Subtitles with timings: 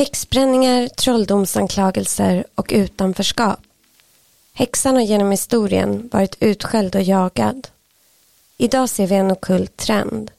[0.00, 3.60] Häxbränningar, trolldomsanklagelser och utanförskap.
[4.52, 7.68] Häxan har genom historien varit utskälld och jagad.
[8.56, 10.30] Idag ser vi en okult trend.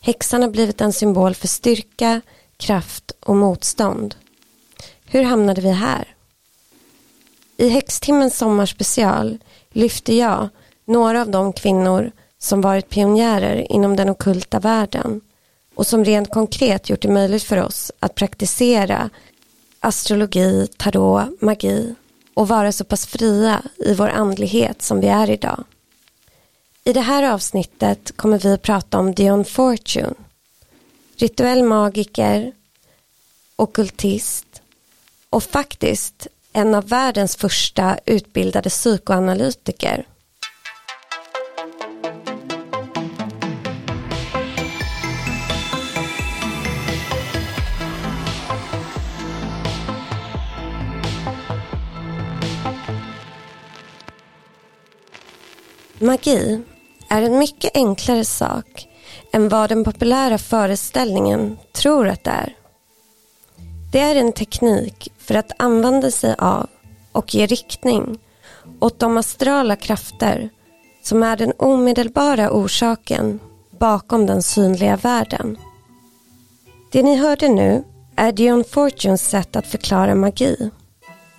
[0.00, 2.20] Häxan har blivit en symbol för styrka,
[2.56, 4.14] kraft och motstånd.
[5.04, 6.14] Hur hamnade vi här?
[7.56, 9.38] I Häxtimmens sommarspecial
[9.70, 10.48] lyfter jag
[10.84, 15.20] några av de kvinnor som varit pionjärer inom den okulta världen
[15.78, 19.10] och som rent konkret gjort det möjligt för oss att praktisera
[19.80, 21.94] astrologi, tarot, magi
[22.34, 25.64] och vara så pass fria i vår andlighet som vi är idag.
[26.84, 30.14] I det här avsnittet kommer vi att prata om Dion Fortune,
[31.16, 32.52] rituell magiker,
[33.56, 34.62] okultist
[35.30, 40.06] och faktiskt en av världens första utbildade psykoanalytiker.
[56.00, 56.60] Magi
[57.08, 58.88] är en mycket enklare sak
[59.32, 62.56] än vad den populära föreställningen tror att det är.
[63.92, 66.68] Det är en teknik för att använda sig av
[67.12, 68.18] och ge riktning
[68.80, 70.50] åt de astrala krafter
[71.02, 73.40] som är den omedelbara orsaken
[73.78, 75.58] bakom den synliga världen.
[76.92, 77.84] Det ni hörde nu
[78.16, 80.70] är Dion Fortunes sätt att förklara magi.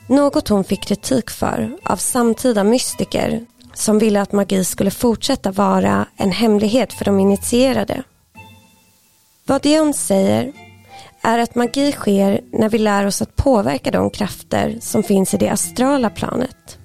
[0.07, 3.45] Något hon fick kritik för av samtida mystiker
[3.79, 8.03] som ville att magi skulle fortsätta vara en hemlighet för de initierade.
[9.45, 10.53] Vad Dion säger
[11.21, 15.37] är att magi sker när vi lär oss att påverka de krafter som finns i
[15.37, 16.77] det astrala planet.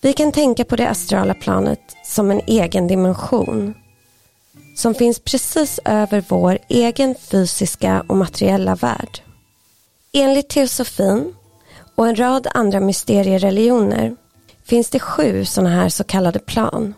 [0.00, 3.74] Vi kan tänka på det astrala planet som en egen dimension
[4.76, 9.22] som finns precis över vår egen fysiska och materiella värld.
[10.12, 11.34] Enligt teosofin
[11.94, 14.16] och en rad andra mysteriereligioner
[14.68, 16.94] finns det sju sådana här så kallade plan.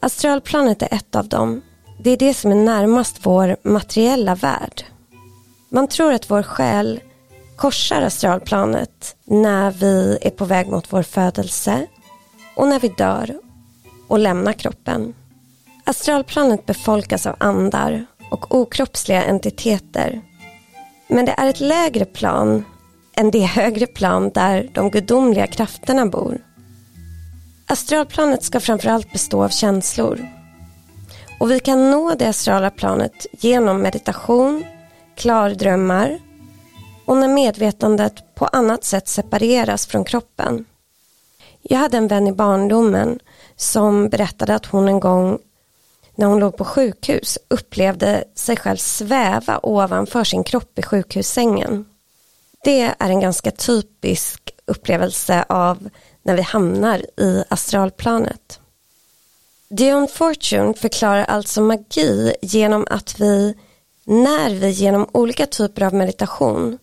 [0.00, 1.62] Astralplanet är ett av dem.
[1.98, 4.82] Det är det som är närmast vår materiella värld.
[5.68, 7.00] Man tror att vår själ
[7.56, 11.86] korsar astralplanet när vi är på väg mot vår födelse
[12.56, 13.38] och när vi dör
[14.08, 15.14] och lämnar kroppen.
[15.84, 20.20] Astralplanet befolkas av andar och okroppsliga entiteter.
[21.08, 22.64] Men det är ett lägre plan
[23.16, 26.51] än det högre plan där de gudomliga krafterna bor.
[27.72, 30.28] Astralplanet ska framförallt bestå av känslor.
[31.40, 34.64] Och vi kan nå det astrala planet genom meditation,
[35.16, 36.18] klardrömmar
[37.06, 40.64] och när medvetandet på annat sätt separeras från kroppen.
[41.62, 43.18] Jag hade en vän i barndomen
[43.56, 45.38] som berättade att hon en gång
[46.14, 51.84] när hon låg på sjukhus upplevde sig själv sväva ovanför sin kropp i sjukhussängen.
[52.64, 55.88] Det är en ganska typisk upplevelse av
[56.22, 58.60] när vi hamnar i astralplanet.
[59.68, 63.54] Dion Fortune förklarar alltså magi genom att vi
[64.04, 66.78] när vi genom olika typer av meditation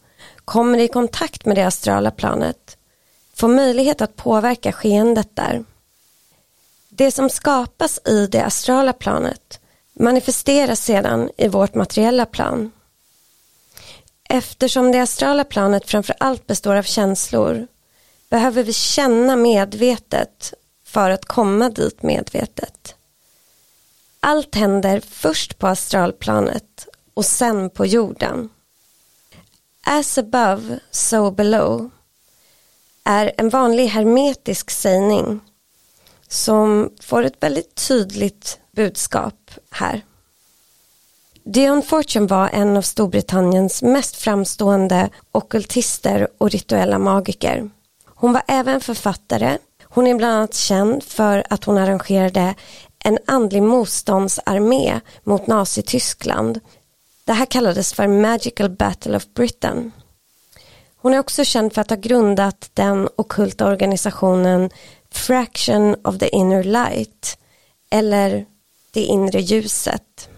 [0.45, 2.77] kommer i kontakt med det astrala planet
[3.33, 5.63] får möjlighet att påverka skeendet där.
[6.89, 9.59] Det som skapas i det astrala planet
[9.93, 12.71] manifesteras sedan i vårt materiella plan.
[14.29, 17.67] Eftersom det astrala planet framför allt består av känslor
[18.29, 20.53] behöver vi känna medvetet
[20.83, 22.95] för att komma dit medvetet.
[24.19, 28.49] Allt händer först på astralplanet och sen på jorden.
[29.85, 31.89] As above, so below
[33.03, 35.39] är en vanlig hermetisk sägning
[36.27, 40.05] som får ett väldigt tydligt budskap här.
[41.43, 47.69] Dion Fortune var en av Storbritanniens mest framstående okultister och rituella magiker.
[48.19, 49.57] Hon var även författare.
[49.83, 52.55] Hon är bland annat känd för att hon arrangerade
[53.03, 56.59] en andlig motståndsarmé mot Nazityskland.
[57.25, 59.91] Det här kallades för Magical Battle of Britain.
[60.97, 64.69] Hon är också känd för att ha grundat den okulta organisationen
[65.11, 67.37] Fraction of the Inner Light
[67.91, 68.45] eller
[68.91, 70.29] Det inre ljuset.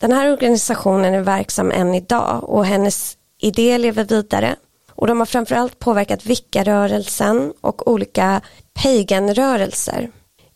[0.00, 4.56] Den här organisationen är verksam än idag och hennes idé lever vidare
[4.96, 8.40] och de har framförallt påverkat vickarörelsen och olika
[8.82, 10.10] paganrörelser.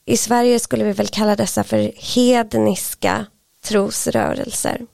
[0.04, 3.26] I Sverige skulle vi väl kalla dessa för hedniska
[3.64, 4.86] trosrörelser.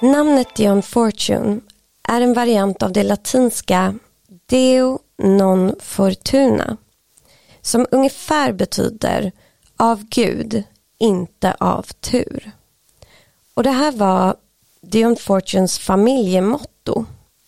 [0.00, 1.60] Namnet Dion Fortune
[2.08, 3.94] är en variant av det latinska
[4.46, 6.76] Deo non fortuna
[7.60, 9.32] som ungefär betyder
[9.76, 10.64] av Gud,
[10.98, 12.50] inte av tur.
[13.54, 14.36] Och det här var
[14.86, 17.04] Dion Fortunes familjemotto.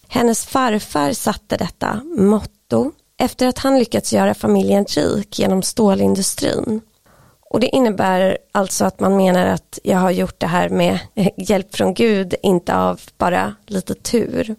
[0.08, 6.80] Hennes farfar satte detta motto efter att han lyckats göra familjen rik genom stålindustrin.
[7.50, 10.98] Och det innebär alltså att man menar att jag har gjort det här med
[11.36, 14.56] hjälp från Gud, inte av bara lite tur.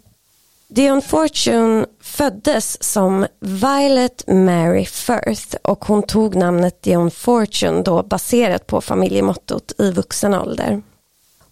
[0.68, 8.68] Dion Fortune föddes som Violet Mary Firth och hon tog namnet Dion Fortune då baserat
[8.68, 10.82] på familjemottot i vuxen ålder.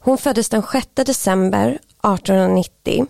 [0.05, 3.05] Hon föddes den 6 december 1890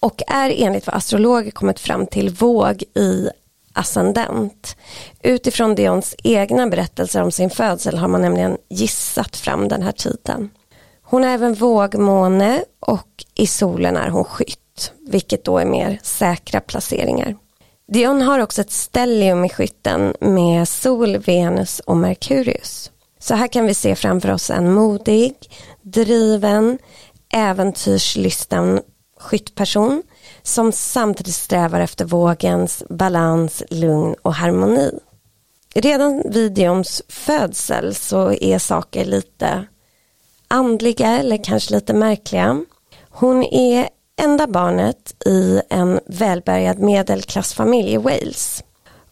[0.00, 3.28] och är enligt vad astrologer kommit fram till våg i
[3.72, 4.76] ascendent.
[5.22, 10.50] Utifrån Dions egna berättelser om sin födsel har man nämligen gissat fram den här tiden.
[11.02, 16.60] Hon är även vågmåne och i solen är hon skytt, vilket då är mer säkra
[16.60, 17.36] placeringar.
[17.88, 22.90] Dion har också ett stellium i skytten med sol, Venus och Merkurius.
[23.18, 25.34] Så här kan vi se framför oss en modig,
[25.84, 26.78] driven,
[27.32, 28.80] äventyrslysten
[29.20, 30.02] skyttperson
[30.42, 34.90] som samtidigt strävar efter vågens balans, lugn och harmoni.
[35.74, 39.66] Redan vid Dions födsel så är saker lite
[40.48, 42.64] andliga eller kanske lite märkliga.
[43.08, 43.88] Hon är
[44.22, 48.64] enda barnet i en välbärgad medelklassfamilj i Wales.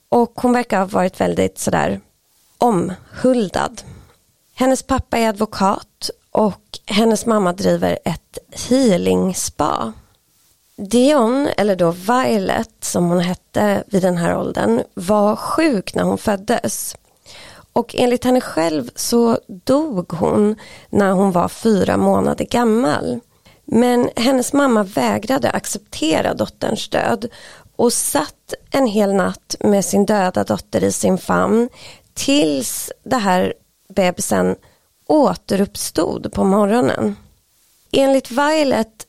[0.09, 2.01] Och hon verkar ha varit väldigt sådär
[2.59, 3.83] omhuldad.
[4.55, 8.39] Hennes pappa är advokat och hennes mamma driver ett
[8.69, 9.93] healing spa.
[10.77, 16.19] Dion, eller då Violet som hon hette vid den här åldern, var sjuk när hon
[16.19, 16.97] föddes.
[17.73, 20.57] Och enligt henne själv så dog hon
[20.91, 23.21] när hon var fyra månader gammal.
[23.65, 27.29] Men hennes mamma vägrade acceptera dotterns död
[27.77, 31.69] och satt en hel natt med sin döda dotter i sin famn
[32.15, 33.55] tills det här
[33.95, 34.57] bebisen
[35.07, 37.17] återuppstod på morgonen.
[37.93, 39.07] Enligt Violet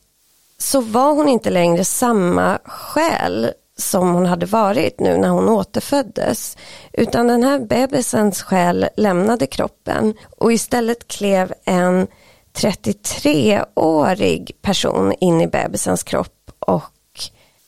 [0.57, 6.57] så var hon inte längre samma själ som hon hade varit nu när hon återföddes.
[6.93, 12.07] Utan den här bebisens själ lämnade kroppen och istället klev en
[12.53, 16.91] 33-årig person in i bebisens kropp och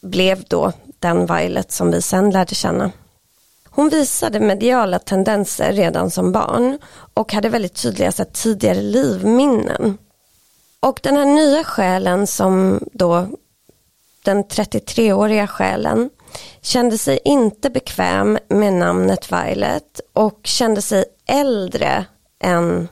[0.01, 2.91] blev då den Violet som vi sen lärde känna.
[3.75, 6.79] Hon visade mediala tendenser redan som barn
[7.13, 9.97] och hade väldigt tydliga så tidigare livminnen.
[10.79, 13.27] Och den här nya själen som då
[14.23, 16.09] den 33-åriga själen
[16.61, 22.05] kände sig inte bekväm med namnet Violet och kände sig äldre
[22.43, 22.87] än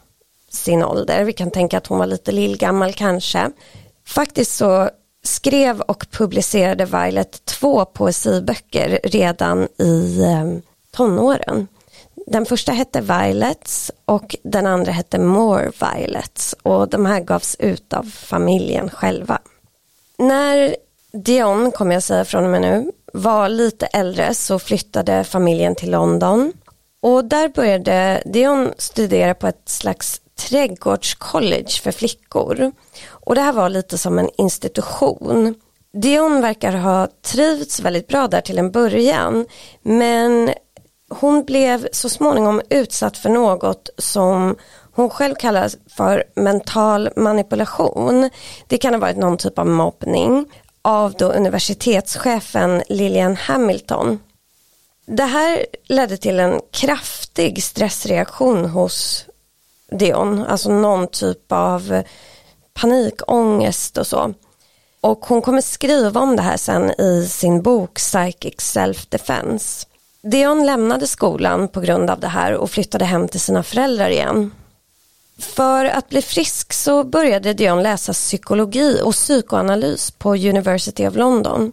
[0.50, 1.24] sin ålder.
[1.24, 3.51] Vi kan tänka att hon var lite lillgammal kanske.
[4.07, 4.89] Faktiskt så
[5.24, 11.67] skrev och publicerade Violet två poesiböcker redan i eh, tonåren.
[12.27, 17.93] Den första hette Violets och den andra hette More Violets och de här gavs ut
[17.93, 19.39] av familjen själva.
[20.17, 20.75] När
[21.13, 25.91] Dion, kommer jag säga från och med nu, var lite äldre så flyttade familjen till
[25.91, 26.53] London
[27.01, 32.71] och där började Dion studera på ett slags trädgårdscollege för flickor.
[33.07, 35.55] Och det här var lite som en institution.
[35.93, 39.45] Dion verkar ha trivts väldigt bra där till en början
[39.81, 40.49] men
[41.19, 44.56] hon blev så småningom utsatt för något som
[44.95, 48.30] hon själv kallar för mental manipulation.
[48.68, 50.45] Det kan ha varit någon typ av mobbning
[50.81, 54.20] av då universitetschefen Lillian Hamilton.
[55.05, 59.25] Det här ledde till en kraftig stressreaktion hos
[59.91, 62.03] Dion, alltså någon typ av
[62.74, 64.34] panikångest och så.
[65.01, 69.88] Och hon kommer skriva om det här sen i sin bok Psychic Self-Defense.
[70.27, 74.51] Dion lämnade skolan på grund av det här och flyttade hem till sina föräldrar igen.
[75.39, 81.72] För att bli frisk så började Dion läsa psykologi och psykoanalys på University of London.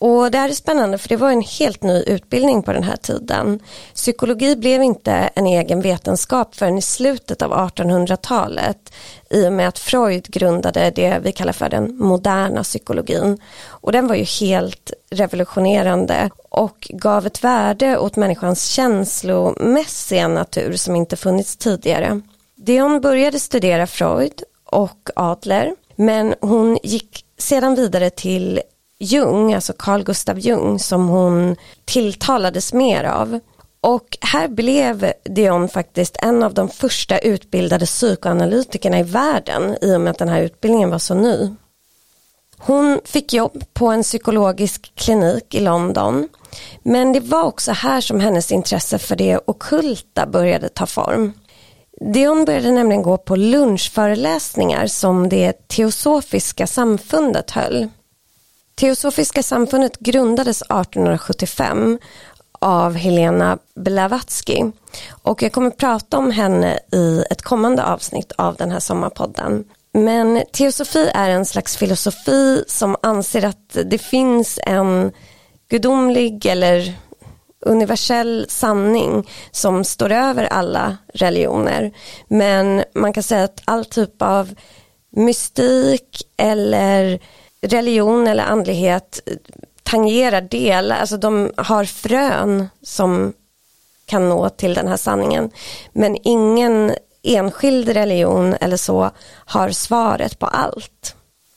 [0.00, 2.96] Och det här är spännande för det var en helt ny utbildning på den här
[2.96, 3.60] tiden.
[3.94, 8.92] Psykologi blev inte en egen vetenskap förrän i slutet av 1800-talet
[9.30, 13.38] i och med att Freud grundade det vi kallar för den moderna psykologin.
[13.66, 20.96] Och den var ju helt revolutionerande och gav ett värde åt människans känslomässiga natur som
[20.96, 22.20] inte funnits tidigare.
[22.56, 28.60] Dion började studera Freud och Adler men hon gick sedan vidare till
[28.98, 33.40] Jung, alltså Carl Gustav Jung som hon tilltalades mer av.
[33.80, 40.00] Och här blev Dion faktiskt en av de första utbildade psykoanalytikerna i världen i och
[40.00, 41.54] med att den här utbildningen var så ny.
[42.58, 46.28] Hon fick jobb på en psykologisk klinik i London.
[46.82, 51.32] Men det var också här som hennes intresse för det okulta började ta form.
[52.00, 57.88] Dion började nämligen gå på lunchföreläsningar som det teosofiska samfundet höll.
[58.78, 61.98] Teosofiska samfundet grundades 1875
[62.60, 64.64] av Helena Blavatsky
[65.22, 69.64] och jag kommer prata om henne i ett kommande avsnitt av den här sommarpodden.
[69.92, 75.12] Men teosofi är en slags filosofi som anser att det finns en
[75.70, 76.94] gudomlig eller
[77.66, 81.92] universell sanning som står över alla religioner.
[82.28, 84.54] Men man kan säga att all typ av
[85.10, 87.20] mystik eller
[87.60, 89.20] religion eller andlighet
[89.82, 93.32] tangerar delar, alltså de har frön som
[94.06, 95.50] kan nå till den här sanningen.
[95.92, 101.14] Men ingen enskild religion eller så har svaret på allt.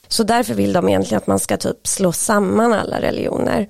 [0.08, 3.70] Så därför vill de egentligen att man ska typ slå samman alla religioner.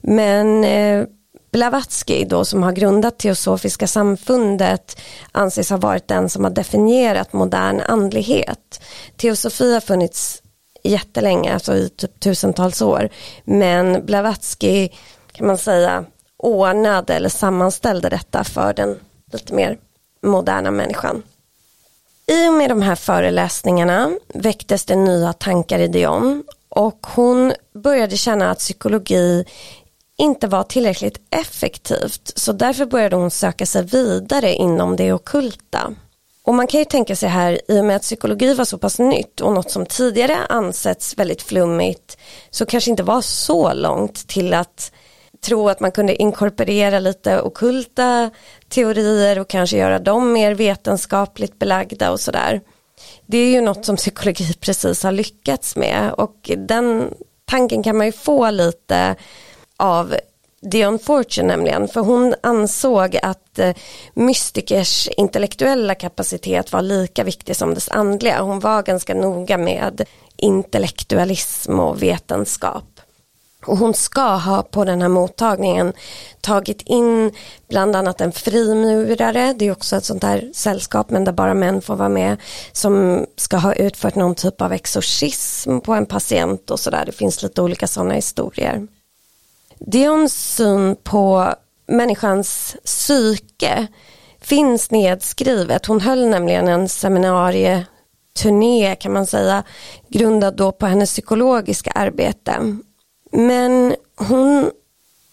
[0.00, 1.04] Men eh,
[1.52, 5.00] Blavatsky då som har grundat Teosofiska samfundet
[5.32, 8.82] anses ha varit den som har definierat modern andlighet.
[9.16, 10.39] Teosofi har funnits
[10.82, 13.08] jättelänge, alltså i typ tusentals år.
[13.44, 14.88] Men Blavatsky
[15.32, 16.04] kan man säga
[16.36, 18.98] ordnade eller sammanställde detta för den
[19.32, 19.78] lite mer
[20.22, 21.22] moderna människan.
[22.26, 28.16] I och med de här föreläsningarna väcktes det nya tankar i Dion och hon började
[28.16, 29.44] känna att psykologi
[30.18, 35.94] inte var tillräckligt effektivt så därför började hon söka sig vidare inom det okulta.
[36.50, 38.98] Och man kan ju tänka sig här, i och med att psykologi var så pass
[38.98, 42.18] nytt och något som tidigare ansetts väldigt flummigt
[42.50, 44.92] så kanske inte var så långt till att
[45.44, 48.30] tro att man kunde inkorporera lite okulta
[48.68, 52.60] teorier och kanske göra dem mer vetenskapligt belagda och sådär.
[53.26, 57.14] Det är ju något som psykologi precis har lyckats med och den
[57.44, 59.16] tanken kan man ju få lite
[59.76, 60.16] av
[60.62, 63.76] Dion Fortune nämligen, för hon ansåg att eh,
[64.14, 68.42] mystikers intellektuella kapacitet var lika viktig som dess andliga.
[68.42, 70.02] Hon var ganska noga med
[70.36, 73.00] intellektualism och vetenskap.
[73.66, 75.92] Och hon ska ha på den här mottagningen
[76.40, 77.32] tagit in
[77.68, 81.82] bland annat en frimurare, det är också ett sånt här sällskap men där bara män
[81.82, 82.36] får vara med,
[82.72, 87.06] som ska ha utfört någon typ av exorcism på en patient och sådär.
[87.06, 88.86] Det finns lite olika sådana historier.
[89.86, 91.54] Dions syn på
[91.86, 93.86] människans psyke
[94.40, 95.86] finns nedskrivet.
[95.86, 99.62] Hon höll nämligen en seminarieturné kan man säga,
[100.08, 102.78] grundad då på hennes psykologiska arbete.
[103.32, 104.70] Men hon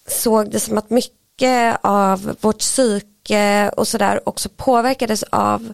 [0.07, 5.73] såg det som att mycket av vårt psyke och sådär också påverkades av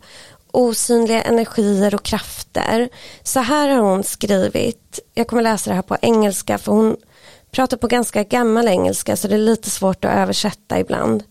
[0.52, 2.90] osynliga energier och krafter.
[3.24, 6.98] Så här har hon skrivit, jag kommer läsa det här på engelska för hon
[7.54, 11.24] pratar på ganska gammal engelska så det är lite svårt att översätta ibland.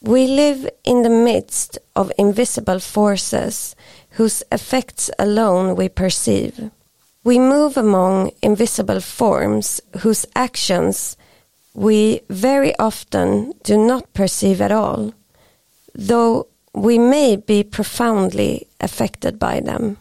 [0.00, 3.76] We live in the midst of invisible forces
[4.16, 6.70] whose effects alone we perceive.
[7.24, 11.16] We move among invisible forms whose actions
[11.72, 15.12] we very often do not perceive at all,
[16.08, 19.96] though we may be profoundly affected by them.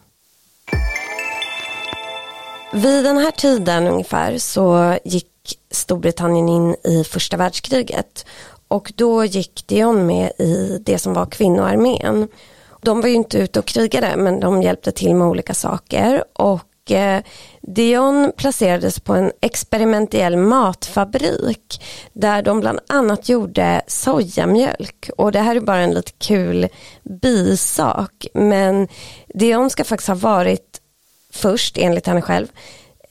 [2.78, 5.28] Vid den här tiden ungefär så gick
[5.72, 8.26] Storbritannien in i första världskriget.
[8.68, 12.28] Och då gick Dion med i det som var kvinnoarmén.
[12.82, 16.24] De var ju inte ute och krigade men de hjälpte till med olika saker.
[16.34, 17.22] Och eh,
[17.62, 25.10] Dion placerades på en experimentell matfabrik där de bland annat gjorde sojamjölk.
[25.18, 26.68] Och det här är bara en lite kul
[27.22, 28.28] bisak.
[28.34, 28.88] Men
[29.34, 30.77] Dion ska faktiskt ha varit
[31.38, 32.48] först, enligt henne själv,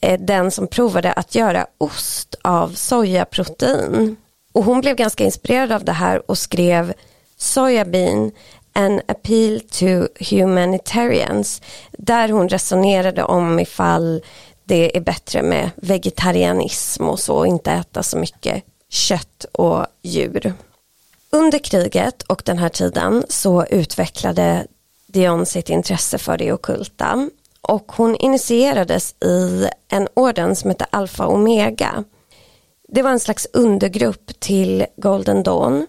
[0.00, 4.16] eh, den som provade att göra ost av sojaprotein.
[4.52, 6.92] Och hon blev ganska inspirerad av det här och skrev
[7.36, 8.32] Sojabean
[8.72, 14.22] An appeal to humanitarians där hon resonerade om ifall
[14.64, 20.54] det är bättre med vegetarianism och så och inte äta så mycket kött och djur.
[21.30, 24.66] Under kriget och den här tiden så utvecklade
[25.06, 27.30] Dion sitt intresse för det okulta
[27.68, 32.04] och hon initierades i en orden som hette Alfa Omega.
[32.88, 35.86] Det var en slags undergrupp till Golden Dawn.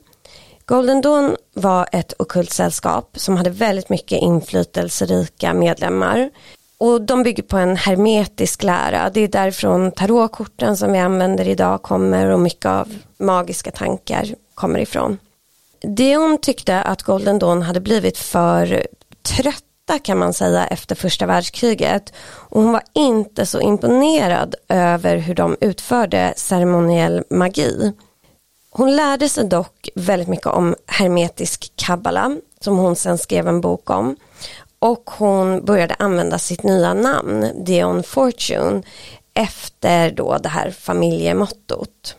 [0.65, 6.29] Golden Dawn var ett okult sällskap som hade väldigt mycket inflytelserika medlemmar.
[6.77, 9.09] Och de bygger på en hermetisk lära.
[9.09, 14.79] Det är därifrån tarotkorten som vi använder idag kommer och mycket av magiska tankar kommer
[14.79, 15.17] ifrån.
[15.81, 18.87] Dion tyckte att Golden Dawn hade blivit för
[19.21, 22.13] trött trötta kan man säga efter första världskriget
[22.49, 27.93] och hon var inte så imponerad över hur de utförde ceremoniell magi.
[28.71, 33.89] Hon lärde sig dock väldigt mycket om hermetisk kabbala som hon sen skrev en bok
[33.89, 34.15] om.
[34.79, 38.83] Och hon började använda sitt nya namn, Dion Fortune,
[39.33, 42.15] efter då det här familjemottot.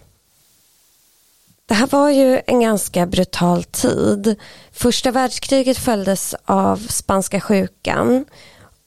[1.69, 4.37] Det här var ju en ganska brutal tid.
[4.73, 8.25] Första världskriget följdes av spanska sjukan.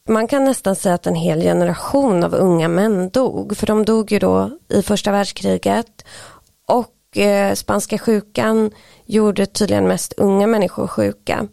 [0.09, 4.11] Man kan nästan säga att en hel generation av unga män dog, för de dog
[4.11, 6.05] ju då i första världskriget.
[6.67, 8.71] Och eh, spanska sjukan
[9.05, 11.47] gjorde tydligen mest unga människor sjuka.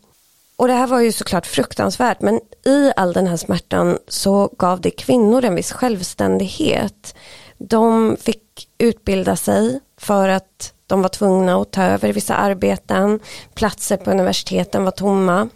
[0.56, 4.80] Och det här var ju såklart fruktansvärt men i all den här smärtan så gav
[4.80, 7.14] det kvinnor en viss självständighet.
[7.58, 13.20] De fick utbilda sig för att de var tvungna att ta över vissa arbeten,
[13.54, 15.48] platser på universiteten var tomma.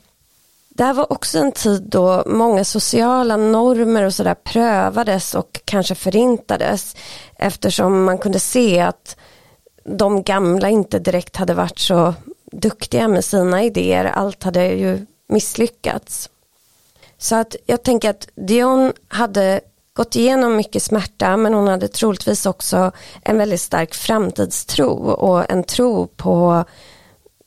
[0.69, 5.95] Det här var också en tid då många sociala normer och sådär prövades och kanske
[5.95, 6.97] förintades
[7.37, 9.17] eftersom man kunde se att
[9.85, 12.15] de gamla inte direkt hade varit så
[12.53, 14.05] duktiga med sina idéer.
[14.05, 16.31] Allt hade ju misslyckats.
[17.19, 19.61] Så att jag tänker att Dion hade
[19.95, 25.65] gått igenom mycket smärta men hon hade troligtvis också en väldigt stark framtidstro och en
[25.65, 26.65] tro på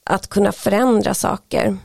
[0.06, 1.78] att kunna förändra saker.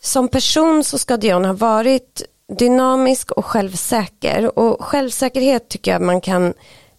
[0.00, 2.22] Som person så ska Dion ha varit
[2.58, 6.54] dynamisk och självsäker och självsäkerhet tycker jag man kan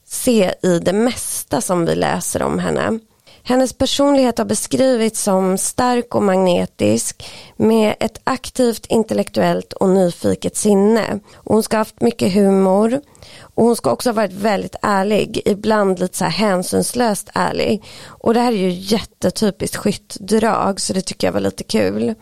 [0.05, 2.99] se i det mesta som vi läser om henne.
[3.47, 11.19] Hennes personlighet har beskrivits som stark och magnetisk med ett aktivt intellektuellt och nyfiket sinne.
[11.33, 13.01] hon ska ha haft mycket humor
[13.41, 17.83] och hon ska också ha varit väldigt ärlig, ibland lite så här hänsynslöst ärlig.
[18.05, 22.13] Och det här är ju jättetypiskt skyttdrag så det tycker jag var lite kul.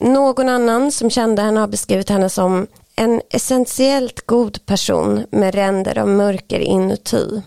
[0.00, 2.66] Någon annan som kände henne har beskrivit henne som
[2.96, 7.42] en essentiellt god person med ränder av mörker inuti.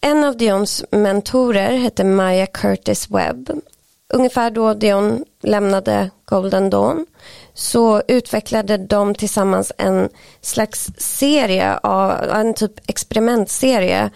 [0.00, 3.50] En av Dions mentorer hette Maya Curtis Webb.
[4.14, 7.06] Ungefär då Dion lämnade Golden Dawn
[7.54, 10.08] så utvecklade de tillsammans en
[10.40, 14.10] slags serie, av, en typ experimentserie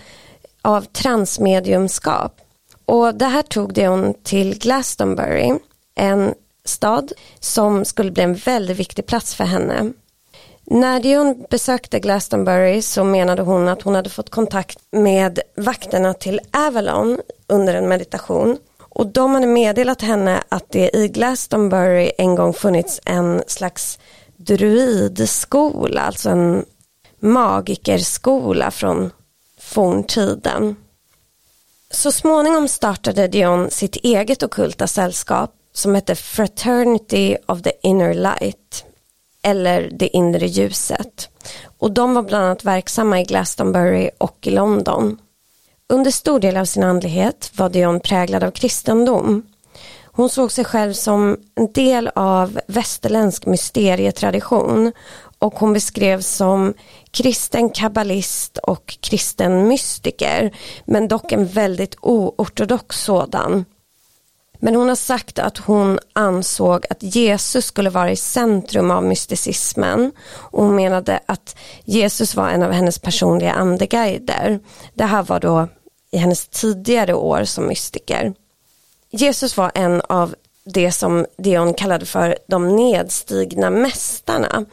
[0.62, 2.40] av transmediumskap.
[2.84, 5.52] Och det här tog Dion till Glastonbury,
[5.94, 9.92] en stad som skulle bli en väldigt viktig plats för henne.
[10.66, 16.40] När Dion besökte Glastonbury så menade hon att hon hade fått kontakt med vakterna till
[16.50, 18.58] Avalon under en meditation.
[18.78, 23.98] Och de hade meddelat henne att det i Glastonbury en gång funnits en slags
[24.36, 26.64] druidskola, alltså en
[27.20, 29.10] magikerskola från
[29.60, 30.76] forntiden.
[31.90, 38.84] Så småningom startade Dion sitt eget okulta sällskap som hette Fraternity of the Inner Light
[39.44, 41.28] eller Det inre ljuset.
[41.78, 45.18] Och de var bland annat verksamma i Glastonbury och i London.
[45.88, 49.42] Under stor del av sin andlighet var Dion präglad av kristendom.
[50.04, 54.92] Hon såg sig själv som en del av västerländsk mysterietradition
[55.38, 56.74] och hon beskrevs som
[57.10, 63.64] kristen kabbalist och kristen mystiker men dock en väldigt oortodox sådan.
[64.64, 70.12] Men hon har sagt att hon ansåg att Jesus skulle vara i centrum av mysticismen
[70.34, 74.60] och hon menade att Jesus var en av hennes personliga andeguider.
[74.94, 75.68] Det här var då
[76.10, 78.34] i hennes tidigare år som mystiker.
[79.10, 84.64] Jesus var en av det som Dion kallade för de nedstigna mästarna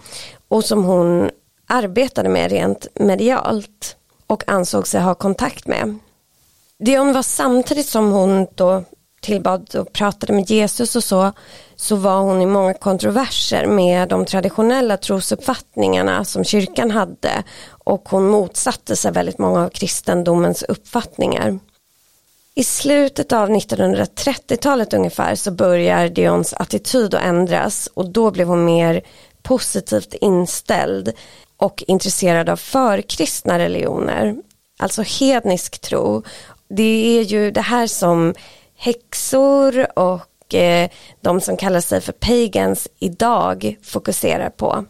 [0.47, 1.29] och som hon
[1.67, 3.95] arbetade med rent medialt
[4.27, 5.99] och ansåg sig ha kontakt med.
[6.79, 8.83] Dion var samtidigt som hon då
[9.21, 11.31] tillbad och pratade med Jesus och så,
[11.75, 18.27] så var hon i många kontroverser med de traditionella trosuppfattningarna som kyrkan hade och hon
[18.27, 21.59] motsatte sig väldigt många av kristendomens uppfattningar.
[22.55, 28.65] I slutet av 1930-talet ungefär så börjar Dions attityd att ändras och då blev hon
[28.65, 29.01] mer
[29.41, 31.13] positivt inställd
[31.57, 34.35] och intresserad av förkristna religioner,
[34.79, 36.23] alltså hednisk tro.
[36.69, 38.33] Det är ju det här som
[38.81, 40.89] häxor och eh,
[41.21, 44.85] de som kallar sig för pagans idag fokuserar på.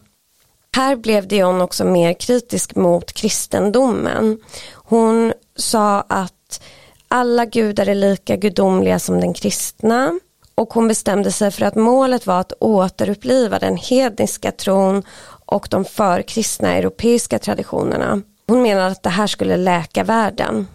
[0.76, 4.38] Här blev Dion också mer kritisk mot kristendomen.
[4.74, 6.62] Hon sa att
[7.08, 10.20] alla gudar är lika gudomliga som den kristna
[10.54, 15.02] och hon bestämde sig för att målet var att återuppliva den hedniska tron
[15.46, 18.22] och de förkristna europeiska traditionerna.
[18.46, 20.66] Hon menade att det här skulle läka världen.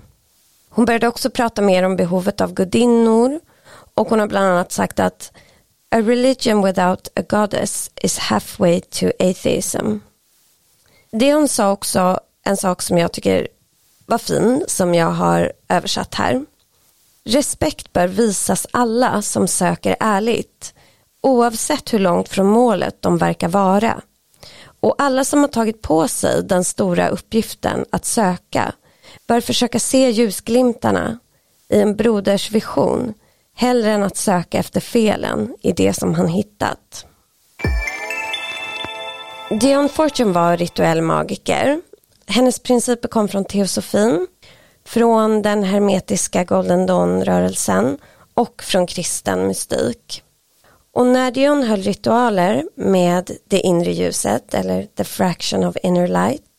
[0.70, 3.40] Hon började också prata mer om behovet av gudinnor
[3.94, 5.32] och hon har bland annat sagt att
[5.92, 9.98] A religion without a goddess is halfway to atheism.
[11.12, 13.48] Det hon sa också en sak som jag tycker
[14.06, 16.46] var fin som jag har översatt här.
[17.24, 20.74] Respekt bör visas alla som söker ärligt
[21.22, 24.02] oavsett hur långt från målet de verkar vara.
[24.80, 28.74] Och alla som har tagit på sig den stora uppgiften att söka
[29.28, 31.20] bör försöka se ljusglimtarna
[31.70, 33.14] i en broders vision
[33.56, 37.06] hellre än att söka efter felen i det som han hittat.
[39.50, 41.82] Dion Fortune var rituell magiker.
[42.28, 44.28] Hennes principer kom från teosofin,
[44.86, 47.98] från den hermetiska Golden Dawn-rörelsen
[48.34, 50.24] och från kristen mystik.
[50.94, 56.57] Och när Dion höll ritualer med det inre ljuset eller the fraction of inner light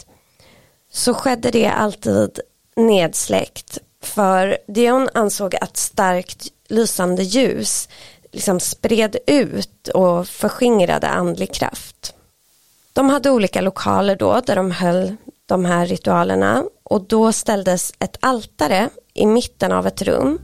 [0.93, 2.41] så skedde det alltid
[2.77, 7.89] nedsläckt för Dion ansåg att starkt lysande ljus
[8.33, 12.15] liksom spred ut och förskingrade andlig kraft.
[12.93, 18.17] De hade olika lokaler då där de höll de här ritualerna och då ställdes ett
[18.21, 20.41] altare i mitten av ett rum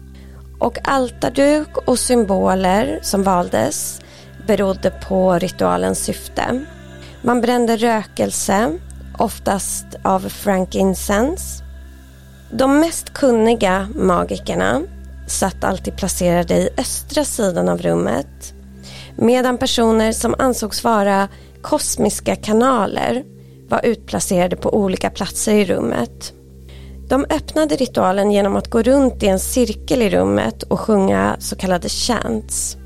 [0.60, 4.00] och altarduk och symboler som valdes
[4.46, 6.64] berodde på ritualens syfte.
[7.22, 8.78] Man brände rökelse,
[9.18, 11.64] oftast av frankincense.
[12.50, 14.82] De mest kunniga magikerna
[15.28, 18.54] satt alltid placerade i östra sidan av rummet
[19.16, 21.28] medan personer som ansågs vara
[21.62, 23.24] kosmiska kanaler
[23.68, 26.32] var utplacerade på olika platser i rummet.
[27.08, 31.56] De öppnade ritualen genom att gå runt i en cirkel i rummet och sjunga så
[31.56, 32.76] kallade chants.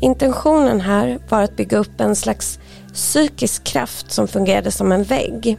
[0.00, 2.58] Intentionen här var att bygga upp en slags
[2.94, 5.58] psykisk kraft som fungerade som en vägg.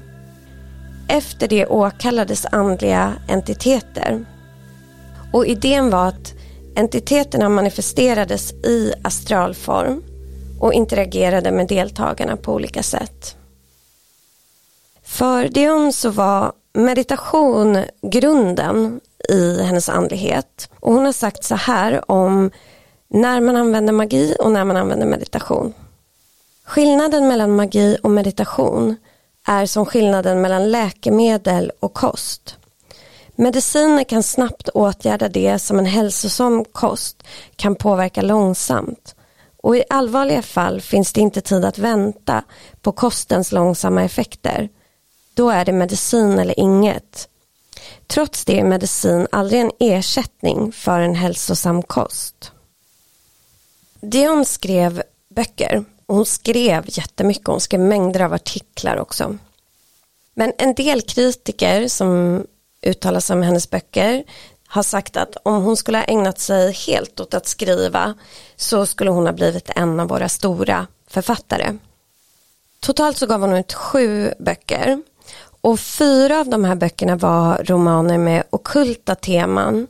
[1.07, 4.25] Efter det åkallades andliga entiteter.
[5.33, 6.33] Och idén var att
[6.75, 10.03] entiteterna manifesterades i astralform
[10.59, 13.35] och interagerade med deltagarna på olika sätt.
[15.03, 20.69] För Dion så var meditation grunden i hennes andlighet.
[20.79, 22.51] Och hon har sagt så här om
[23.09, 25.73] när man använder magi och när man använder meditation.
[26.65, 28.95] Skillnaden mellan magi och meditation
[29.47, 32.57] är som skillnaden mellan läkemedel och kost.
[33.35, 37.23] Mediciner kan snabbt åtgärda det som en hälsosam kost
[37.55, 39.15] kan påverka långsamt.
[39.61, 42.43] Och i allvarliga fall finns det inte tid att vänta
[42.81, 44.69] på kostens långsamma effekter.
[45.33, 47.27] Då är det medicin eller inget.
[48.07, 52.51] Trots det är medicin aldrig en ersättning för en hälsosam kost.
[54.01, 59.37] Dion skrev böcker och hon skrev jättemycket, hon skrev mängder av artiklar också.
[60.33, 62.43] Men en del kritiker som
[62.81, 64.23] uttalar sig om hennes böcker
[64.67, 68.13] har sagt att om hon skulle ha ägnat sig helt åt att skriva
[68.55, 71.77] så skulle hon ha blivit en av våra stora författare.
[72.79, 75.01] Totalt så gav hon ut sju böcker
[75.61, 79.87] och fyra av de här böckerna var romaner med okulta teman.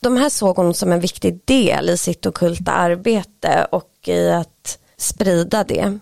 [0.00, 4.78] De här såg hon som en viktig del i sitt okulta arbete och i att
[5.02, 5.98] sprida det.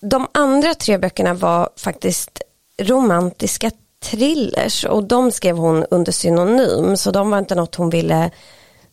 [0.00, 2.42] De andra tre böckerna var faktiskt
[2.78, 3.70] romantiska
[4.02, 8.30] thrillers och de skrev hon under synonym så de var inte något hon ville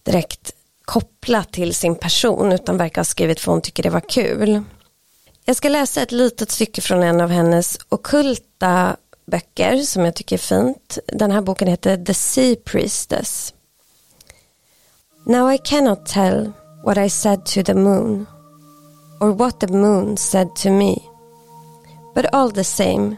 [0.03, 0.51] direkt
[0.85, 4.63] koppla till sin person utan verkar ha skrivit för hon tycker det var kul.
[5.45, 10.35] Jag ska läsa ett litet stycke från en av hennes okulta böcker som jag tycker
[10.35, 10.97] är fint.
[11.07, 13.53] Den här boken heter The Sea Priestess.
[15.25, 16.51] Now I cannot tell
[16.85, 18.25] what I said to the moon
[19.21, 21.07] or what the moon said to me.
[22.13, 23.17] But all the same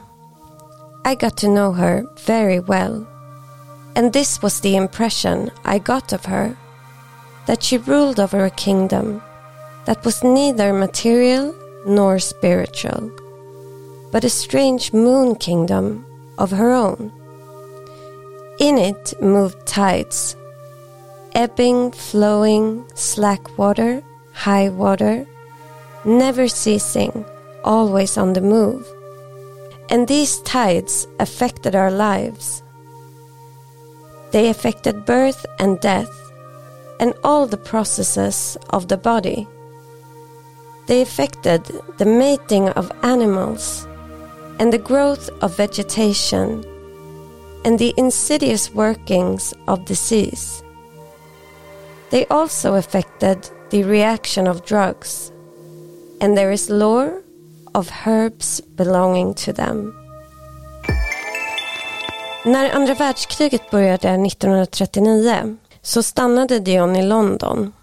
[1.06, 3.08] I got to know her very well.
[3.96, 6.58] And this was the impression I got of her
[7.46, 9.22] that she ruled over a kingdom
[9.86, 11.54] that was neither material
[11.86, 13.12] nor spiritual,
[14.12, 16.06] but a strange moon kingdom
[16.38, 17.12] of her own.
[18.60, 20.38] In it moved tides,
[21.36, 25.28] ebbing, flowing, slack water, high water,
[26.06, 27.26] never ceasing,
[27.64, 28.86] always on the move
[29.90, 32.64] and these tides affected our lives.
[34.32, 36.12] They affected birth and death
[37.00, 39.48] and all the processes of the body.
[40.88, 41.66] They affected
[41.98, 43.88] the mating of animals
[44.60, 46.66] and the growth of vegetation
[47.66, 50.64] and the insidious workings of disease.
[52.10, 55.32] They also affected the reaction of drugs,
[56.24, 57.22] and there is lore
[57.74, 59.94] of herbs belonging to them.
[62.46, 67.74] När andra världskriget började 1939 så stannade Dion i London.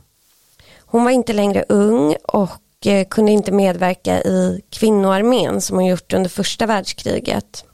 [0.79, 6.13] Hon var inte längre ung och eh, kunde inte medverka i kvinnoarmén som hon gjort
[6.13, 7.65] under första världskriget.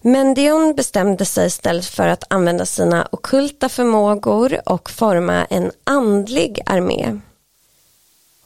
[0.00, 6.60] Men Dion bestämde sig istället för att använda sina okulta förmågor och forma en andlig
[6.66, 7.20] armé.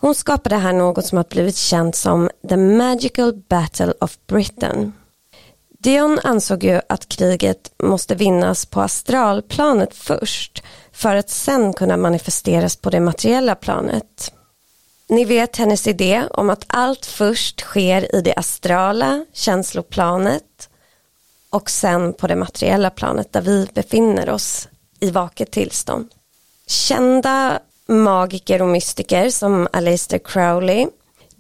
[0.00, 4.92] Hon skapade här något som har blivit känt som The Magical Battle of Britain.
[5.78, 12.76] Dion ansåg ju att kriget måste vinnas på astralplanet först för att sen kunna manifesteras
[12.76, 14.32] på det materiella planet.
[15.08, 20.68] Ni vet hennes idé om att allt först sker i det astrala känsloplanet
[21.50, 24.68] och sen på det materiella planet där vi befinner oss
[25.00, 26.08] i vaket tillstånd.
[26.66, 27.60] Kända
[27.90, 30.86] magiker och mystiker som Aleister Crowley,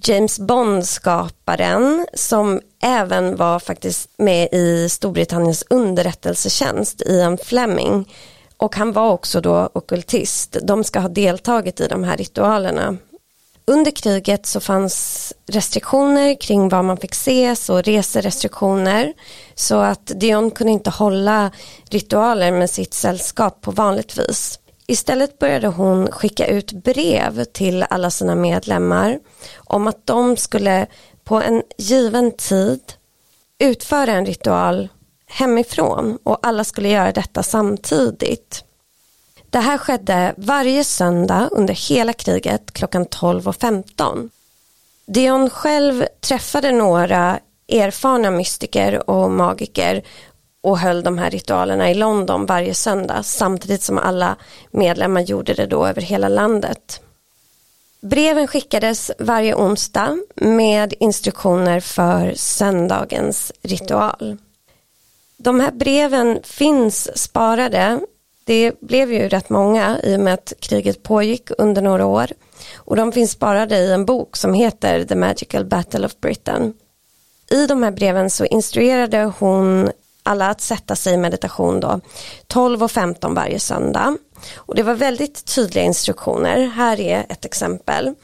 [0.02, 8.14] James Bond-skaparen som även var faktiskt med i Storbritanniens underrättelsetjänst, Ian Fleming.
[8.56, 10.56] Och han var också då okultist.
[10.62, 12.96] De ska ha deltagit i de här ritualerna.
[13.64, 19.12] Under kriget så fanns restriktioner kring vad man fick se, så reserestriktioner.
[19.54, 21.50] Så att Dion kunde inte hålla
[21.90, 24.58] ritualer med sitt sällskap på vanligt vis.
[24.90, 29.18] Istället började hon skicka ut brev till alla sina medlemmar
[29.56, 30.86] om att de skulle
[31.24, 32.80] på en given tid
[33.58, 34.88] utföra en ritual
[35.26, 38.64] hemifrån och alla skulle göra detta samtidigt.
[39.50, 44.30] Det här skedde varje söndag under hela kriget klockan 12.15.
[45.06, 50.02] Dion själv träffade några erfarna mystiker och magiker
[50.62, 54.36] och höll de här ritualerna i London varje söndag samtidigt som alla
[54.70, 57.00] medlemmar gjorde det då över hela landet.
[58.00, 64.36] Breven skickades varje onsdag med instruktioner för söndagens ritual.
[65.36, 68.00] De här breven finns sparade.
[68.44, 72.26] Det blev ju rätt många i och med att kriget pågick under några år.
[72.74, 76.74] Och de finns sparade i en bok som heter The Magical Battle of Britain.
[77.50, 79.90] I de här breven så instruerade hon
[80.22, 82.00] alla att sätta sig i meditation då
[82.46, 84.16] 12 och 15 varje söndag.
[84.56, 86.66] Och det var väldigt tydliga instruktioner.
[86.66, 88.14] Här är ett exempel.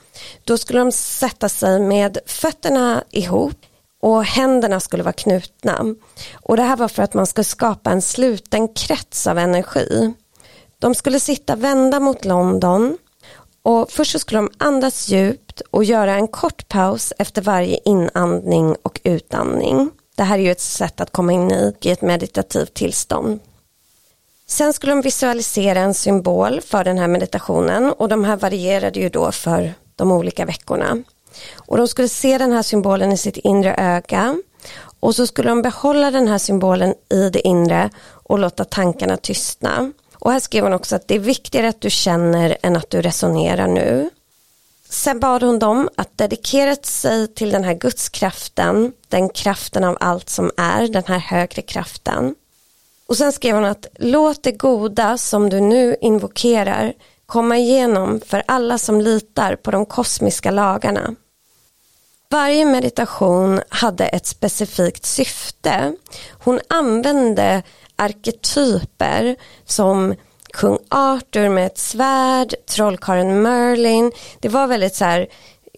[0.44, 3.56] Då skulle de sätta sig med fötterna ihop
[4.02, 5.94] och händerna skulle vara knutna.
[6.34, 10.14] Och det här var för att man skulle skapa en sluten krets av energi.
[10.78, 12.98] De skulle sitta vända mot London
[13.62, 18.76] och först så skulle de andas djupt och göra en kort paus efter varje inandning
[18.82, 19.90] och utandning.
[20.16, 23.40] Det här är ju ett sätt att komma in i, ett meditativt tillstånd.
[24.46, 29.08] Sen skulle de visualisera en symbol för den här meditationen och de här varierade ju
[29.08, 31.02] då för de olika veckorna.
[31.54, 34.36] Och de skulle se den här symbolen i sitt inre öga
[35.00, 39.92] och så skulle de behålla den här symbolen i det inre och låta tankarna tystna.
[40.14, 43.02] Och här skrev hon också att det är viktigare att du känner än att du
[43.02, 44.10] resonerar nu.
[44.88, 50.30] Sen bad hon dem att dedikera sig till den här gudskraften, den kraften av allt
[50.30, 52.34] som är, den här högre kraften.
[53.06, 56.92] Och sen skrev hon att låt det goda som du nu invokerar
[57.26, 61.14] komma igenom för alla som litar på de kosmiska lagarna.
[62.30, 65.94] Varje meditation hade ett specifikt syfte.
[66.30, 67.62] Hon använde
[67.96, 70.14] arketyper som
[70.56, 74.12] kung Arthur med ett svärd, trollkaren Merlin.
[74.40, 75.26] Det var väldigt så här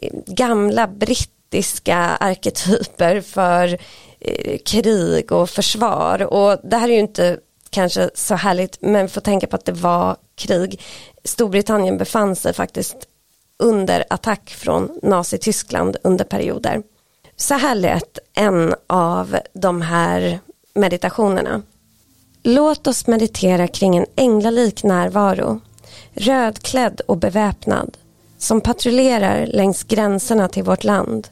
[0.00, 3.78] eh, gamla brittiska arketyper för
[4.20, 6.22] eh, krig och försvar.
[6.22, 7.38] Och det här är ju inte
[7.70, 10.82] kanske så härligt men får tänka på att det var krig.
[11.24, 12.96] Storbritannien befann sig faktiskt
[13.58, 16.82] under attack från Nazityskland under perioder.
[17.36, 20.40] Så här lät en av de här
[20.74, 21.62] meditationerna.
[22.42, 25.60] Låt oss meditera kring en änglalik närvaro,
[26.14, 27.96] rödklädd och beväpnad,
[28.38, 31.28] som patrullerar längs gränserna till vårt land.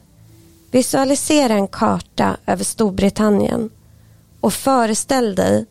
[0.71, 3.69] Visualisera en karta över Storbritannien
[4.41, 5.65] och föreställ dig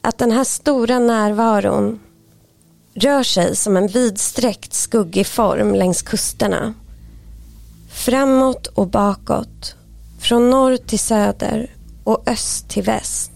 [0.00, 2.00] att den här stora närvaron
[2.94, 6.74] rör sig som en vidsträckt skuggig form längs kusterna.
[7.92, 9.74] Framåt och bakåt,
[10.20, 11.70] från norr till söder
[12.04, 13.35] och öst till väst.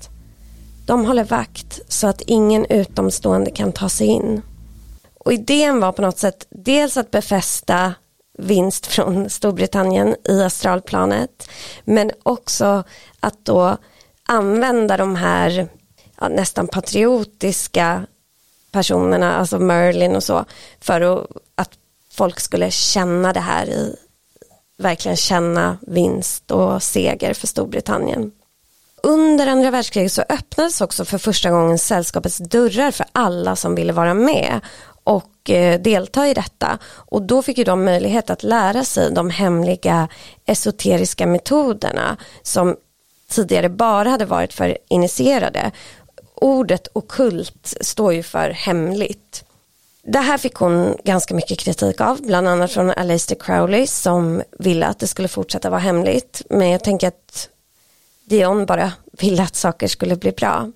[0.91, 4.43] De håller vakt så att ingen utomstående kan ta sig in.
[5.19, 7.95] Och idén var på något sätt dels att befästa
[8.39, 11.49] vinst från Storbritannien i astralplanet
[11.85, 12.85] men också
[13.21, 13.77] att då
[14.29, 15.69] använda de här
[16.21, 18.07] ja, nästan patriotiska
[18.73, 20.45] personerna, alltså Merlin och så,
[20.81, 21.71] för att, att
[22.13, 23.97] folk skulle känna det här i,
[24.79, 28.33] verkligen känna vinst och seger för Storbritannien.
[29.03, 33.93] Under andra världskriget så öppnades också för första gången sällskapets dörrar för alla som ville
[33.93, 34.61] vara med
[35.05, 36.79] och eh, delta i detta.
[36.87, 40.09] Och då fick ju de möjlighet att lära sig de hemliga
[40.47, 42.77] esoteriska metoderna som
[43.31, 45.71] tidigare bara hade varit för initierade.
[46.35, 49.45] Ordet okult står ju för hemligt.
[50.03, 54.87] Det här fick hon ganska mycket kritik av, bland annat från Aleister Crowley som ville
[54.87, 56.43] att det skulle fortsätta vara hemligt.
[56.51, 57.49] Men jag tänker att
[58.31, 60.71] Dion bara ville att saker skulle bli bra.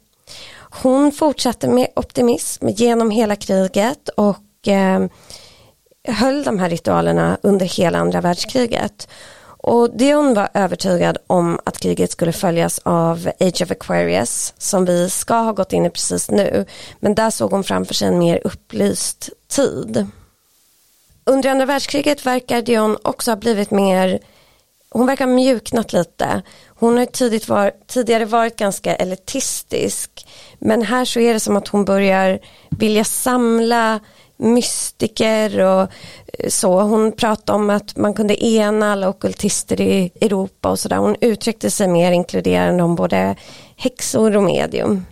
[0.59, 5.07] Hon fortsatte med optimism genom hela kriget och eh,
[6.09, 9.09] höll de här ritualerna under hela andra världskriget.
[9.45, 15.11] Och Dion var övertygad om att kriget skulle följas av Age of Aquarius som vi
[15.11, 16.65] ska ha gått in i precis nu.
[17.01, 20.07] Men där såg hon framför sig en mer upplyst tid.
[21.25, 24.21] Under andra världskriget verkar Dion också ha blivit mer
[24.95, 26.43] hon verkar mjuknat lite.
[26.67, 30.27] Hon har tidigt var, tidigare varit ganska elitistisk.
[30.59, 32.39] Men här så är det som att hon börjar
[32.71, 34.01] vilja samla
[34.37, 35.81] mystiker och
[36.39, 36.81] eh, så.
[36.81, 40.97] Hon pratade om att man kunde ena alla okultister i Europa och sådär.
[40.97, 43.37] Hon uttryckte sig mer inkluderande om både
[43.77, 45.07] häxor och medium.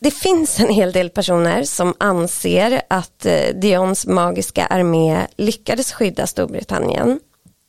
[0.00, 6.26] Det finns en hel del personer som anser att eh, Dions magiska armé lyckades skydda
[6.26, 7.20] Storbritannien.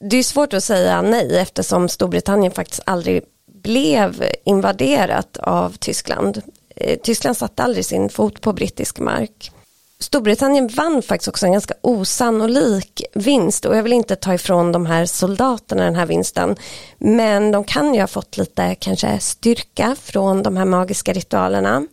[0.03, 3.23] Det är svårt att säga nej eftersom Storbritannien faktiskt aldrig
[3.63, 6.41] blev invaderat av Tyskland.
[6.75, 9.51] Eh, Tyskland satte aldrig sin fot på brittisk mark.
[9.99, 14.85] Storbritannien vann faktiskt också en ganska osannolik vinst och jag vill inte ta ifrån de
[14.85, 16.55] här soldaterna den här vinsten.
[16.97, 21.87] Men de kan ju ha fått lite kanske styrka från de här magiska ritualerna.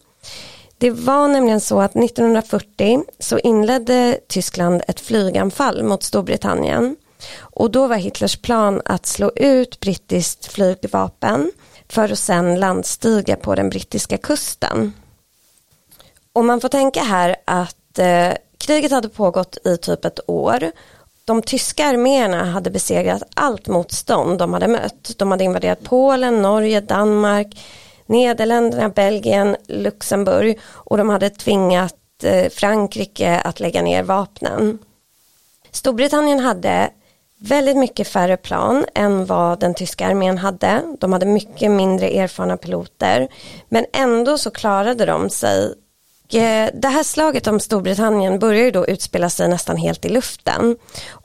[0.79, 6.97] Det var nämligen så att 1940 så inledde Tyskland ett flyganfall mot Storbritannien
[7.39, 11.53] och då var Hitlers plan att slå ut brittiskt flygvapen
[11.89, 14.93] för att sedan landstiga på den brittiska kusten.
[16.33, 20.71] Och man får tänka här att eh, kriget hade pågått i typ ett år.
[21.25, 25.15] De tyska arméerna hade besegrat allt motstånd de hade mött.
[25.19, 27.59] De hade invaderat Polen, Norge, Danmark,
[28.07, 34.79] Nederländerna, Belgien, Luxemburg och de hade tvingat eh, Frankrike att lägga ner vapnen.
[35.71, 36.91] Storbritannien hade
[37.39, 40.83] väldigt mycket färre plan än vad den tyska armén hade.
[40.99, 43.29] De hade mycket mindre erfarna piloter
[43.69, 45.75] men ändå så klarade de sig
[46.33, 50.77] eh, det här slaget om Storbritannien börjar ju då utspela sig nästan helt i luften.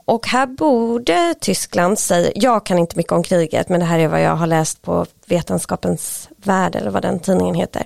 [0.06, 4.08] Och här borde Tyskland säga, jag kan inte mycket om kriget men det här är
[4.08, 7.84] vad jag har läst på Vetenskapens värld eller vad den tidningen heter.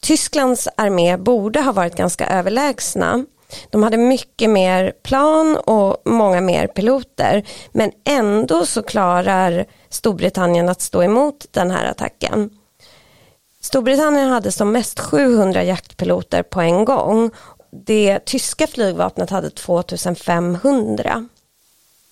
[0.00, 3.24] Tysklands armé borde ha varit ganska överlägsna.
[3.70, 10.80] De hade mycket mer plan och många mer piloter men ändå så klarar Storbritannien att
[10.80, 12.50] stå emot den här attacken.
[13.60, 17.30] Storbritannien hade som mest 700 jaktpiloter på en gång.
[17.70, 21.28] Det tyska flygvapnet hade 2500.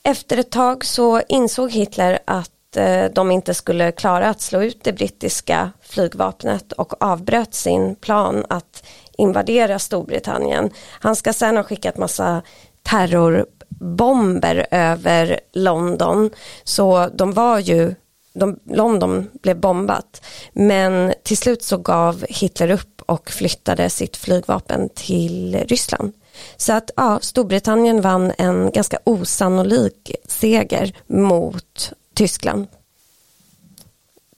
[0.02, 4.84] Efter ett tag så insåg Hitler att eh, de inte skulle klara att slå ut
[4.84, 8.86] det brittiska flygvapnet och avbröt sin plan att
[9.18, 10.70] invadera Storbritannien.
[11.00, 12.42] Han ska sen ha skickat massa
[12.82, 16.30] terrorbomber över London
[16.64, 17.94] så de var ju
[18.32, 20.22] de, London blev bombat.
[20.52, 26.12] Men till slut så gav Hitler upp och flyttade sitt flygvapen till Ryssland.
[26.56, 32.66] Så att ja, Storbritannien vann en ganska osannolik seger mot Tyskland.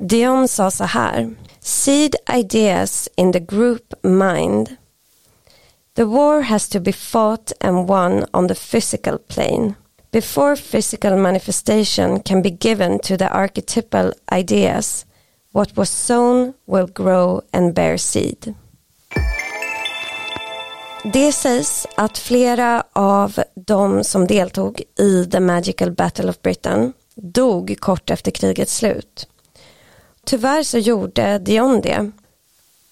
[0.03, 1.31] Dion sa så här.
[1.61, 4.77] Seed ideas in the group mind.
[5.97, 9.75] The war has to be fought and won on the physical plane.
[10.11, 15.07] Before physical manifestation can be given to the archetypal ideas,
[15.53, 18.55] what was sown will grow and bear seed.
[21.13, 27.77] Det sägs att flera av de som deltog i The Magical Battle of Britain dog
[27.81, 29.29] kort efter krigets slut.
[30.29, 32.11] Tyvärr så gjorde Dion det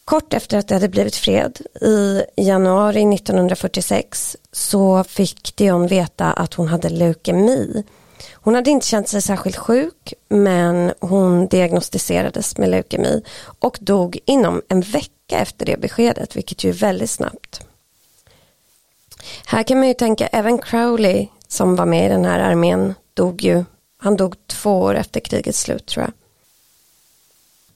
[0.05, 6.55] Kort efter att det hade blivit fred i januari 1946 så fick Dion veta att
[6.55, 7.85] hon hade leukemi.
[8.33, 13.23] Hon hade inte känt sig särskilt sjuk men hon diagnostiserades med leukemi
[13.59, 17.67] och dog inom en vecka efter det beskedet vilket ju är väldigt snabbt.
[19.47, 23.43] Här kan man ju tänka även Crowley som var med i den här armén dog
[23.43, 23.65] ju,
[23.99, 26.13] han dog två år efter krigets slut tror jag.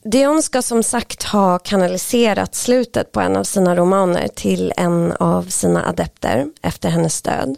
[0.02, 5.42] Dion ska som sagt ha kanaliserat slutet på en av sina romaner till en av
[5.42, 7.56] sina adepter efter hennes död.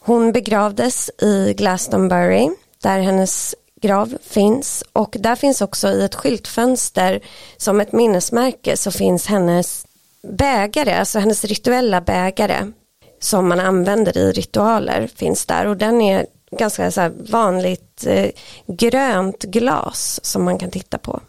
[0.00, 2.50] Hon begravdes i Glastonbury
[2.82, 7.20] där hennes grav finns och där finns också i ett skyltfönster
[7.56, 9.86] som ett minnesmärke så finns hennes
[10.22, 12.72] bägare, alltså hennes rituella bägare
[13.20, 18.30] som man använder i ritualer finns där och den är ganska så vanligt eh,
[18.66, 21.20] grönt glas som man kan titta på.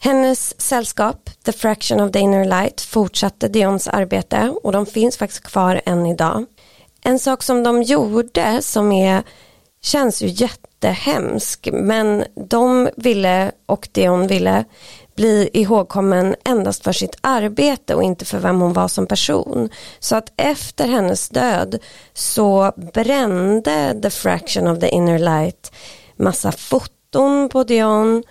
[0.00, 5.44] Hennes sällskap, The Fraction of the Inner Light, fortsatte Dions arbete och de finns faktiskt
[5.44, 6.46] kvar än idag.
[7.00, 9.22] En sak som de gjorde som är,
[9.82, 14.64] känns ju jättehemsk men de ville och Dion ville
[15.16, 19.70] bli ihågkommen endast för sitt arbete och inte för vem hon var som person.
[19.98, 21.78] Så att efter hennes död
[22.12, 25.72] så brände The Fraction of the Inner Light
[26.16, 28.22] massa foton på Dion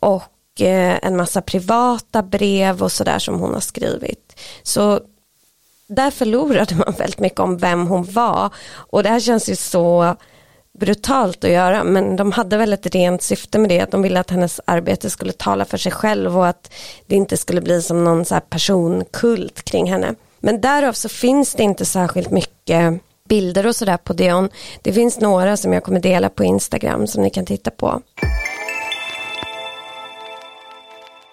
[0.00, 0.22] och
[0.60, 4.40] Eh, en massa privata brev och sådär som hon har skrivit.
[4.62, 5.00] Så
[5.86, 10.16] där förlorade man väldigt mycket om vem hon var och det här känns ju så
[10.78, 14.20] brutalt att göra men de hade väl ett rent syfte med det att de ville
[14.20, 16.72] att hennes arbete skulle tala för sig själv och att
[17.06, 20.14] det inte skulle bli som någon så personkult kring henne.
[20.40, 24.48] Men därav så finns det inte särskilt mycket bilder och sådär på Dion.
[24.82, 28.02] Det finns några som jag kommer dela på Instagram som ni kan titta på.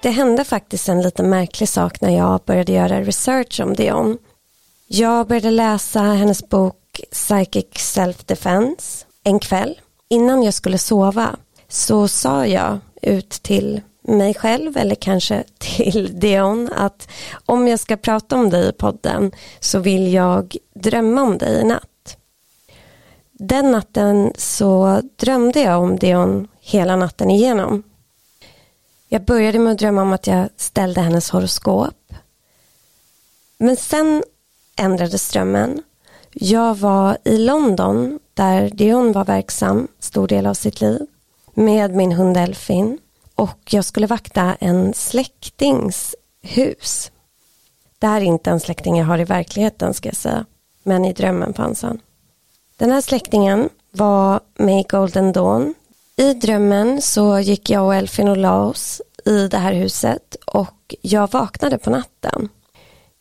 [0.03, 4.17] Det hände faktiskt en lite märklig sak när jag började göra research om Dion.
[4.87, 11.35] Jag började läsa hennes bok Psychic Self-Defense en kväll innan jag skulle sova
[11.67, 17.07] så sa jag ut till mig själv eller kanske till Dion att
[17.45, 21.63] om jag ska prata om dig i podden så vill jag drömma om dig i
[21.63, 22.17] natt.
[23.31, 27.83] Den natten så drömde jag om Dion hela natten igenom.
[29.13, 32.13] Jag började med att drömma om att jag ställde hennes horoskop.
[33.57, 34.23] Men sen
[34.75, 35.83] ändrades drömmen.
[36.31, 41.01] Jag var i London där Dion var verksam stor del av sitt liv
[41.53, 42.99] med min hund Elfin
[43.35, 47.11] och jag skulle vakta en släktings hus.
[47.99, 50.45] Det här är inte en släkting jag har i verkligheten ska jag säga,
[50.83, 51.99] men i drömmen fanns han.
[52.77, 55.73] Den här släktingen var med i Golden Dawn.
[56.15, 60.95] I drömmen så gick jag och Elfin och la oss i det här huset och
[61.01, 62.49] jag vaknade på natten.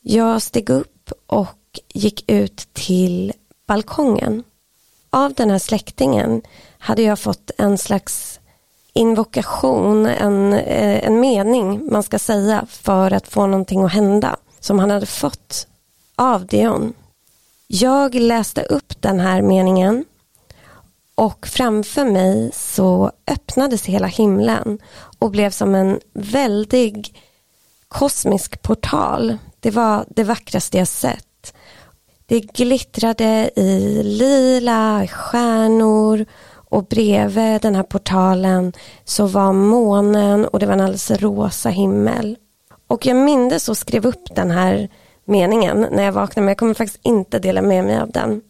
[0.00, 3.32] Jag steg upp och gick ut till
[3.66, 4.44] balkongen
[5.10, 6.42] av den här släktingen
[6.78, 8.40] hade jag fått en slags
[8.92, 14.78] invokation, en, eh, en mening man ska säga för att få någonting att hända som
[14.78, 15.66] han hade fått
[16.16, 16.94] av Dion.
[17.66, 20.04] Jag läste upp den här meningen
[21.22, 24.78] och framför mig så öppnades hela himlen
[25.18, 27.20] och blev som en väldig
[27.88, 29.38] kosmisk portal.
[29.60, 31.54] Det var det vackraste jag sett.
[32.26, 38.72] Det glittrade i lila stjärnor och bredvid den här portalen
[39.04, 42.36] så var månen och det var en alldeles rosa himmel.
[42.86, 44.88] Och jag mindes och skrev upp den här
[45.24, 48.42] meningen när jag vaknade men jag kommer faktiskt inte dela med mig av den.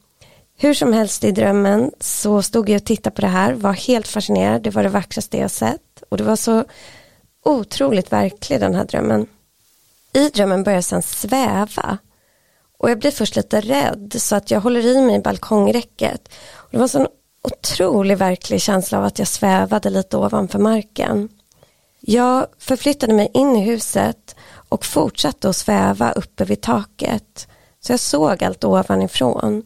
[0.63, 4.09] Hur som helst i drömmen så stod jag och tittade på det här, var helt
[4.09, 6.65] fascinerad, det var det vackraste jag sett och det var så
[7.45, 9.27] otroligt verklig den här drömmen.
[10.13, 11.99] I drömmen började jag sedan sväva
[12.79, 16.29] och jag blir först lite rädd så att jag håller i mig i balkongräcket.
[16.55, 17.07] Och det var en sån
[17.43, 21.29] otrolig verklig känsla av att jag svävade lite ovanför marken.
[22.01, 24.37] Jag förflyttade mig in i huset
[24.69, 27.49] och fortsatte att sväva uppe vid taket.
[27.81, 29.63] Så jag såg allt ovanifrån.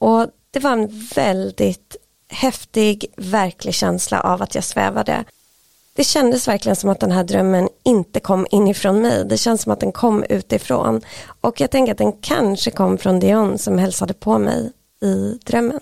[0.00, 1.96] Och det var en väldigt
[2.28, 5.24] häftig, verklig känsla av att jag svävade.
[5.94, 9.24] Det kändes verkligen som att den här drömmen inte kom inifrån mig.
[9.24, 11.00] Det känns som att den kom utifrån.
[11.40, 14.72] Och jag tänker att den kanske kom från Dion som hälsade på mig
[15.02, 15.80] i drömmen.